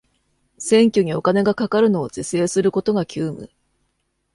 [0.57, 3.51] 選挙にお金がかかるのを是正することが急務